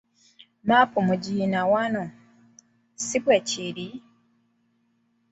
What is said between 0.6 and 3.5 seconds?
Map mugirina wano, si bwe